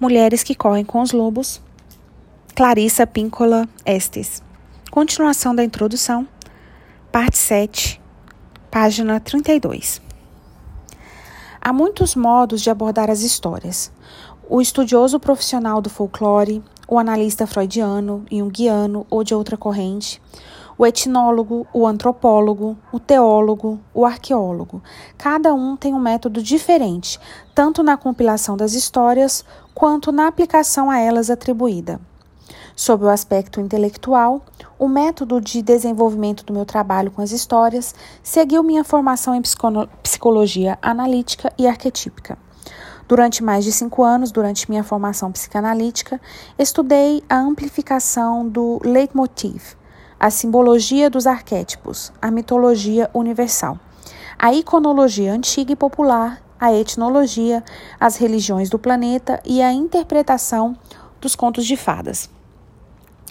[0.00, 1.62] Mulheres que correm com os lobos.
[2.52, 4.42] Clarissa Píncola Estes.
[4.90, 6.26] Continuação da introdução,
[7.12, 8.00] parte 7,
[8.72, 10.02] página 32.
[11.60, 13.92] Há muitos modos de abordar as histórias.
[14.50, 20.20] O estudioso profissional do folclore, o analista freudiano, junguiano ou de outra corrente,
[20.76, 24.82] o etnólogo, o antropólogo, o teólogo, o arqueólogo.
[25.16, 27.18] Cada um tem um método diferente,
[27.54, 29.44] tanto na compilação das histórias
[29.74, 32.00] quanto na aplicação a elas atribuída.
[32.76, 34.42] Sob o aspecto intelectual,
[34.78, 39.42] o método de desenvolvimento do meu trabalho com as histórias seguiu minha formação em
[40.02, 42.36] psicologia analítica e arquetípica.
[43.06, 46.20] Durante mais de cinco anos, durante minha formação psicanalítica,
[46.58, 49.76] estudei a amplificação do leitmotiv,
[50.18, 53.78] a simbologia dos arquétipos, a mitologia universal,
[54.38, 57.62] a iconologia antiga e popular, a etnologia,
[58.00, 60.76] as religiões do planeta e a interpretação
[61.20, 62.30] dos contos de fadas.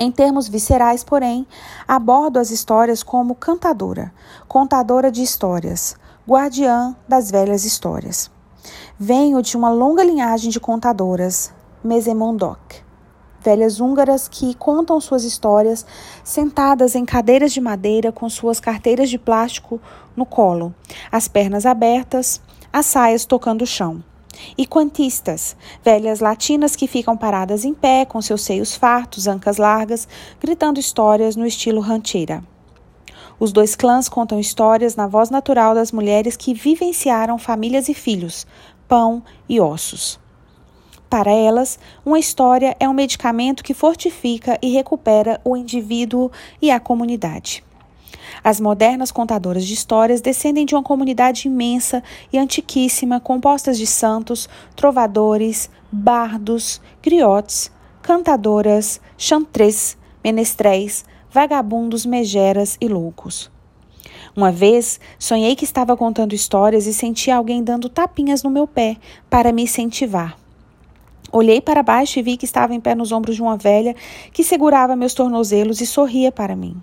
[0.00, 1.46] Em termos viscerais, porém,
[1.86, 4.12] abordo as histórias como cantadora,
[4.46, 8.30] contadora de histórias, guardiã das velhas histórias.
[8.98, 11.52] Venho de uma longa linhagem de contadoras,
[11.82, 12.87] Mesemondok
[13.42, 15.84] velhas húngaras que contam suas histórias
[16.24, 19.80] sentadas em cadeiras de madeira com suas carteiras de plástico
[20.16, 20.74] no colo,
[21.10, 22.40] as pernas abertas,
[22.72, 24.02] as saias tocando o chão.
[24.56, 30.06] E quantistas, velhas latinas que ficam paradas em pé, com seus seios fartos, ancas largas,
[30.40, 32.42] gritando histórias no estilo rancheira.
[33.40, 38.46] Os dois clãs contam histórias na voz natural das mulheres que vivenciaram famílias e filhos,
[38.88, 40.18] pão e ossos.
[41.08, 46.78] Para elas, uma história é um medicamento que fortifica e recupera o indivíduo e a
[46.78, 47.64] comunidade.
[48.44, 54.48] As modernas contadoras de histórias descendem de uma comunidade imensa e antiquíssima, composta de santos,
[54.76, 63.50] trovadores, bardos, griotes, cantadoras, chantres, menestréis, vagabundos, megeras e loucos.
[64.36, 68.98] Uma vez sonhei que estava contando histórias e senti alguém dando tapinhas no meu pé
[69.28, 70.36] para me incentivar.
[71.30, 73.94] Olhei para baixo e vi que estava em pé nos ombros de uma velha
[74.32, 76.80] que segurava meus tornozelos e sorria para mim.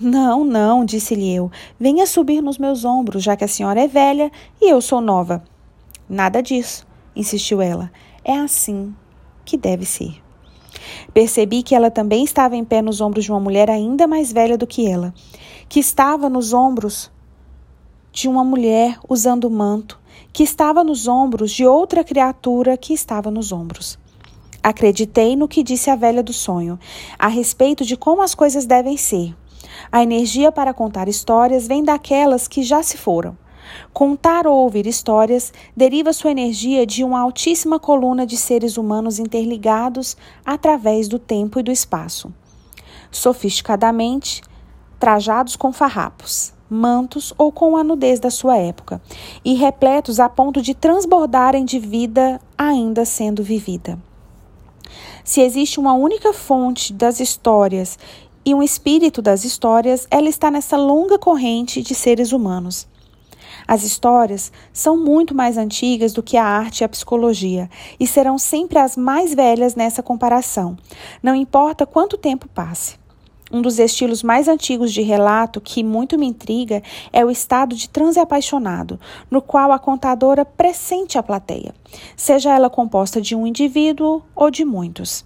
[0.00, 1.50] Não, não, disse-lhe eu.
[1.78, 4.30] Venha subir nos meus ombros, já que a senhora é velha
[4.60, 5.42] e eu sou nova.
[6.08, 7.90] Nada disso, insistiu ela.
[8.24, 8.94] É assim
[9.44, 10.22] que deve ser.
[11.12, 14.58] Percebi que ela também estava em pé nos ombros de uma mulher ainda mais velha
[14.58, 15.14] do que ela,
[15.68, 17.10] que estava nos ombros
[18.12, 19.98] de uma mulher usando manto
[20.32, 23.98] que estava nos ombros de outra criatura que estava nos ombros.
[24.62, 26.78] Acreditei no que disse a velha do sonho,
[27.18, 29.34] a respeito de como as coisas devem ser.
[29.90, 33.36] A energia para contar histórias vem daquelas que já se foram.
[33.92, 40.16] Contar ou ouvir histórias deriva sua energia de uma altíssima coluna de seres humanos interligados
[40.44, 42.32] através do tempo e do espaço.
[43.10, 44.42] Sofisticadamente,
[44.98, 49.00] trajados com farrapos mantos ou com a nudez da sua época,
[49.44, 53.98] e repletos a ponto de transbordarem de vida ainda sendo vivida.
[55.24, 57.98] Se existe uma única fonte das histórias
[58.44, 62.88] e um espírito das histórias, ela está nessa longa corrente de seres humanos.
[63.66, 67.68] As histórias são muito mais antigas do que a arte e a psicologia
[68.00, 70.78] e serão sempre as mais velhas nessa comparação,
[71.22, 72.97] não importa quanto tempo passe.
[73.50, 77.88] Um dos estilos mais antigos de relato que muito me intriga é o estado de
[77.88, 79.00] transe apaixonado,
[79.30, 81.74] no qual a contadora pressente a plateia,
[82.14, 85.24] seja ela composta de um indivíduo ou de muitos.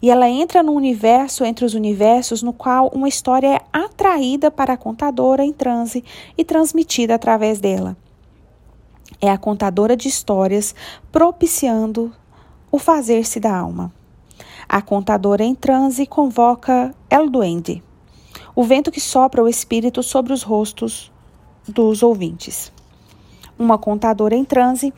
[0.00, 4.74] E ela entra no universo entre os universos no qual uma história é atraída para
[4.74, 6.04] a contadora em transe
[6.36, 7.96] e transmitida através dela.
[9.20, 10.74] É a contadora de histórias
[11.10, 12.12] propiciando
[12.70, 13.90] o fazer-se da alma.
[14.68, 17.82] A contadora em transe convoca El Duende,
[18.54, 21.12] o vento que sopra o espírito sobre os rostos
[21.68, 22.72] dos ouvintes.
[23.58, 24.92] Uma contadora em transe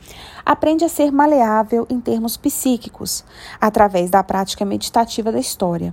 [0.44, 3.24] aprende a ser maleável em termos psíquicos,
[3.60, 5.92] através da prática meditativa da história.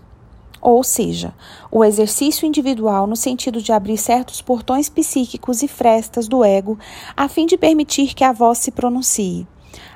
[0.62, 1.34] Ou seja,
[1.69, 6.80] o exercício individual no sentido de abrir certos portões psíquicos e frestas do ego,
[7.18, 9.46] a fim de permitir que a voz se pronuncie.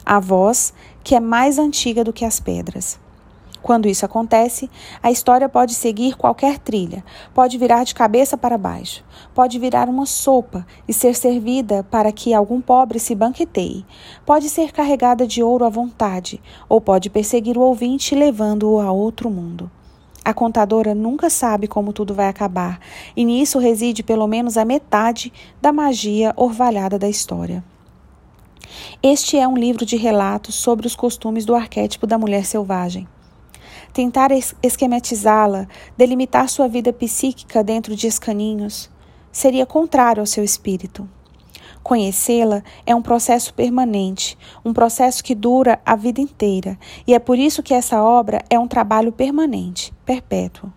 [0.05, 0.73] A voz
[1.05, 2.99] que é mais antiga do que as pedras.
[3.67, 4.69] Quando isso acontece,
[5.03, 7.03] a história pode seguir qualquer trilha,
[7.33, 9.03] pode virar de cabeça para baixo,
[9.35, 13.85] pode virar uma sopa e ser servida para que algum pobre se banqueteie,
[14.25, 19.29] pode ser carregada de ouro à vontade, ou pode perseguir o ouvinte levando-o a outro
[19.29, 19.69] mundo.
[20.23, 22.79] A contadora nunca sabe como tudo vai acabar,
[23.17, 27.61] e nisso reside pelo menos a metade da magia orvalhada da história.
[29.03, 33.05] Este é um livro de relatos sobre os costumes do arquétipo da mulher selvagem.
[33.97, 34.29] Tentar
[34.61, 35.67] esquematizá-la,
[35.97, 38.91] delimitar sua vida psíquica dentro de escaninhos,
[39.31, 41.09] seria contrário ao seu espírito.
[41.81, 46.77] Conhecê-la é um processo permanente, um processo que dura a vida inteira,
[47.07, 50.71] e é por isso que essa obra é um trabalho permanente, perpétuo.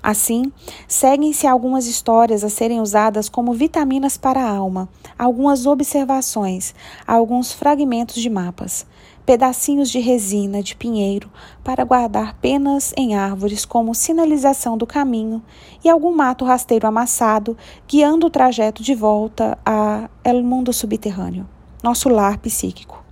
[0.00, 0.52] Assim,
[0.86, 4.88] seguem-se algumas histórias a serem usadas como vitaminas para a alma,
[5.18, 6.72] algumas observações,
[7.04, 8.86] alguns fragmentos de mapas,
[9.28, 11.30] pedacinhos de resina de pinheiro
[11.62, 15.42] para guardar penas em árvores como sinalização do caminho
[15.84, 17.54] e algum mato rasteiro amassado
[17.86, 21.46] guiando o trajeto de volta a El Mundo Subterrâneo,
[21.82, 23.04] nosso lar psíquico.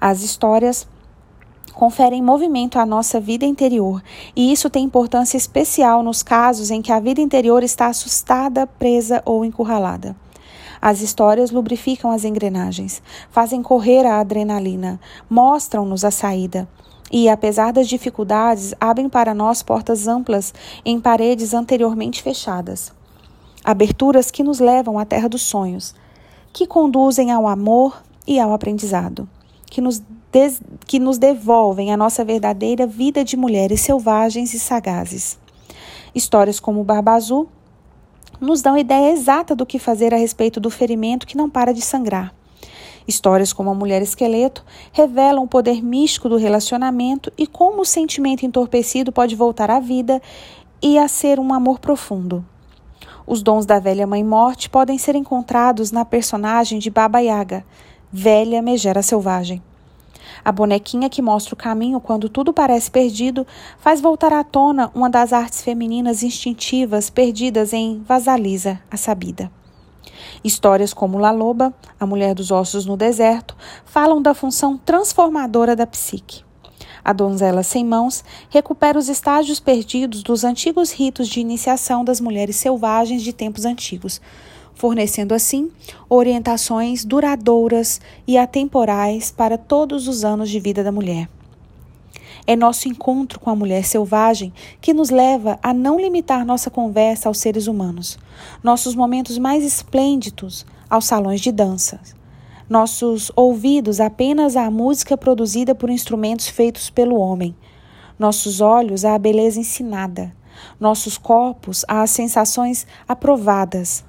[0.00, 0.86] As histórias
[1.74, 4.00] conferem movimento à nossa vida interior,
[4.36, 9.20] e isso tem importância especial nos casos em que a vida interior está assustada, presa
[9.24, 10.14] ou encurralada.
[10.80, 14.98] As histórias lubrificam as engrenagens, fazem correr a adrenalina,
[15.28, 16.66] mostram-nos a saída.
[17.12, 20.54] E, apesar das dificuldades, abrem para nós portas amplas
[20.84, 22.92] em paredes anteriormente fechadas.
[23.64, 25.94] Aberturas que nos levam à terra dos sonhos,
[26.52, 29.28] que conduzem ao amor e ao aprendizado,
[29.66, 30.02] que nos
[30.86, 35.36] que nos devolvem a nossa verdadeira vida de mulheres selvagens e sagazes.
[36.14, 37.48] Histórias como o Barba Azul
[38.40, 41.82] nos dão ideia exata do que fazer a respeito do ferimento que não para de
[41.82, 42.34] sangrar.
[43.06, 48.46] Histórias como a Mulher Esqueleto revelam o poder místico do relacionamento e como o sentimento
[48.46, 50.20] entorpecido pode voltar à vida
[50.82, 52.44] e a ser um amor profundo.
[53.26, 57.64] Os dons da velha Mãe Morte podem ser encontrados na personagem de Baba Yaga,
[58.12, 59.62] velha megera selvagem.
[60.44, 63.46] A bonequinha que mostra o caminho quando tudo parece perdido
[63.78, 69.50] faz voltar à tona uma das artes femininas instintivas perdidas em Vasalisa, a sabida.
[70.42, 75.86] Histórias como La Loba, a mulher dos ossos no deserto, falam da função transformadora da
[75.86, 76.42] psique.
[77.04, 82.56] A donzela sem mãos recupera os estágios perdidos dos antigos ritos de iniciação das mulheres
[82.56, 84.20] selvagens de tempos antigos,
[84.80, 85.70] fornecendo assim
[86.08, 91.28] orientações duradouras e atemporais para todos os anos de vida da mulher.
[92.46, 97.28] É nosso encontro com a mulher selvagem que nos leva a não limitar nossa conversa
[97.28, 98.18] aos seres humanos,
[98.62, 102.00] nossos momentos mais esplêndidos aos salões de dança,
[102.66, 107.54] nossos ouvidos apenas à música produzida por instrumentos feitos pelo homem,
[108.18, 110.34] nossos olhos à beleza ensinada,
[110.80, 114.08] nossos corpos às sensações aprovadas,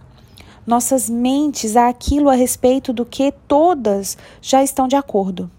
[0.66, 5.50] nossas mentes àquilo a respeito do que todas já estão de acordo.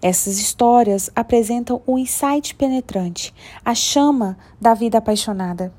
[0.00, 3.34] Essas histórias apresentam o insight penetrante,
[3.64, 5.72] a chama da vida apaixonada,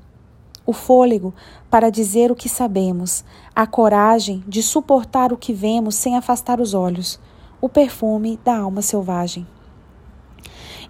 [0.66, 1.34] o fôlego
[1.70, 3.24] para dizer o que sabemos,
[3.54, 7.20] a coragem de suportar o que vemos sem afastar os olhos,
[7.60, 9.46] o perfume da alma selvagem.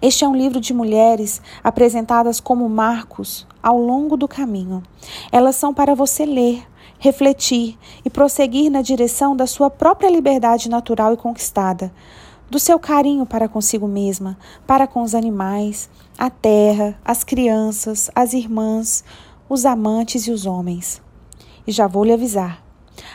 [0.01, 4.83] Este é um livro de mulheres apresentadas como marcos ao longo do caminho.
[5.31, 6.67] Elas são para você ler,
[7.05, 11.93] refletir e prosseguir na direção da sua própria liberdade natural e conquistada,
[12.49, 14.35] do seu carinho para consigo mesma,
[14.65, 15.87] para com os animais,
[16.17, 19.03] a terra, as crianças, as irmãs,
[19.47, 20.99] os amantes e os homens.
[21.67, 22.63] E já vou lhe avisar.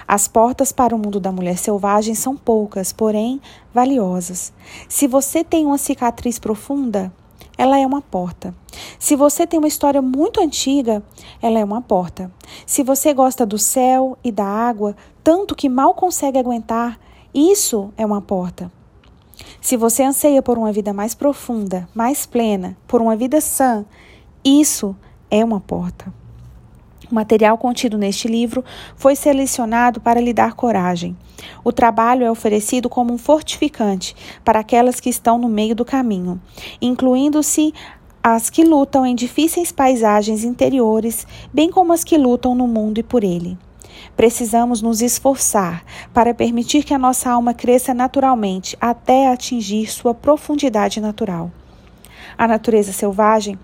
[0.07, 3.41] As portas para o mundo da mulher selvagem são poucas, porém
[3.75, 4.53] valiosas.
[4.89, 7.13] Se você tem uma cicatriz profunda,
[7.61, 8.55] ela é uma porta.
[8.99, 11.03] Se você tem uma história muito antiga,
[11.43, 12.33] ela é uma porta.
[12.65, 16.99] Se você gosta do céu e da água, tanto que mal consegue aguentar,
[17.35, 18.73] isso é uma porta.
[19.61, 23.85] Se você anseia por uma vida mais profunda, mais plena, por uma vida sã,
[24.43, 24.97] isso
[25.31, 26.11] é uma porta.
[27.11, 28.65] O material contido neste livro
[28.95, 31.17] foi selecionado para lhe dar coragem.
[31.65, 34.15] O trabalho é oferecido como um fortificante
[34.45, 36.41] para aquelas que estão no meio do caminho,
[36.81, 37.75] incluindo-se
[38.23, 43.03] as que lutam em difíceis paisagens interiores, bem como as que lutam no mundo e
[43.03, 43.59] por ele.
[44.15, 51.01] Precisamos nos esforçar para permitir que a nossa alma cresça naturalmente até atingir sua profundidade
[51.01, 51.51] natural.
[52.37, 53.59] A natureza selvagem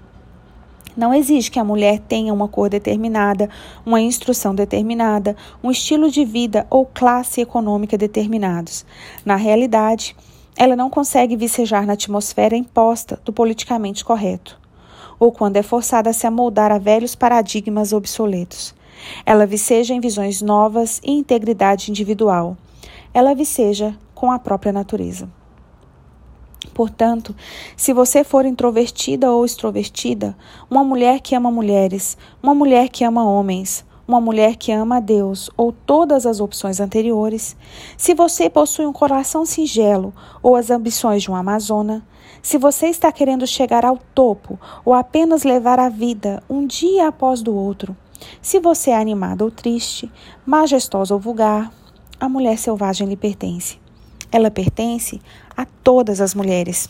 [0.96, 3.50] não exige que a mulher tenha uma cor determinada,
[3.84, 8.86] uma instrução determinada, um estilo de vida ou classe econômica determinados.
[9.24, 10.16] Na realidade,
[10.56, 14.58] ela não consegue vicejar na atmosfera imposta do politicamente correto,
[15.18, 18.74] ou quando é forçada a se amoldar a velhos paradigmas obsoletos.
[19.26, 22.56] Ela viceja em visões novas e integridade individual.
[23.12, 25.28] Ela viceja com a própria natureza.
[26.74, 27.34] Portanto,
[27.76, 30.36] se você for introvertida ou extrovertida,
[30.70, 35.00] uma mulher que ama mulheres, uma mulher que ama homens, uma mulher que ama a
[35.00, 37.56] Deus ou todas as opções anteriores,
[37.96, 42.06] se você possui um coração singelo ou as ambições de uma amazona,
[42.42, 47.42] se você está querendo chegar ao topo ou apenas levar a vida um dia após
[47.42, 47.96] do outro,
[48.40, 50.10] se você é animada ou triste,
[50.44, 51.72] majestosa ou vulgar,
[52.18, 53.78] a mulher selvagem lhe pertence.
[54.30, 55.20] Ela pertence
[55.56, 56.88] a todas as mulheres.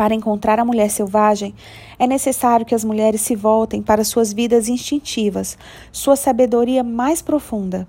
[0.00, 1.54] Para encontrar a mulher selvagem,
[1.98, 5.58] é necessário que as mulheres se voltem para suas vidas instintivas,
[5.92, 7.86] sua sabedoria mais profunda.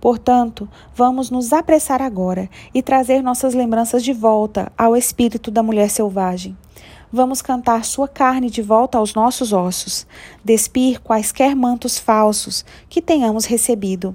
[0.00, 5.90] Portanto, vamos nos apressar agora e trazer nossas lembranças de volta ao espírito da mulher
[5.90, 6.56] selvagem.
[7.12, 10.06] Vamos cantar sua carne de volta aos nossos ossos,
[10.44, 14.14] despir quaisquer mantos falsos que tenhamos recebido,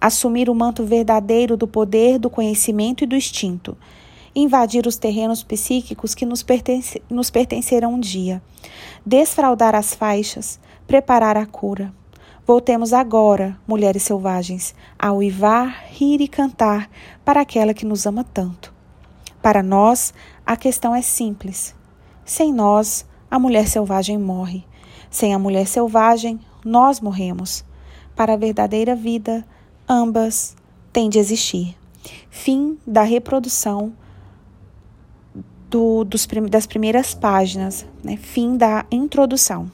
[0.00, 3.76] assumir o manto verdadeiro do poder, do conhecimento e do instinto
[4.34, 8.42] invadir os terrenos psíquicos que nos, pertence, nos pertencerão um dia,
[9.04, 11.92] desfraldar as faixas, preparar a cura.
[12.46, 16.90] Voltemos agora, mulheres selvagens, a uivar, rir e cantar
[17.24, 18.72] para aquela que nos ama tanto.
[19.40, 20.12] Para nós,
[20.44, 21.74] a questão é simples.
[22.24, 24.64] Sem nós, a mulher selvagem morre.
[25.10, 27.64] Sem a mulher selvagem, nós morremos.
[28.16, 29.44] Para a verdadeira vida,
[29.88, 30.56] ambas
[30.92, 31.76] têm de existir.
[32.30, 33.92] Fim da reprodução
[35.72, 38.16] do, dos, das primeiras páginas, né?
[38.16, 39.70] fim da introdução.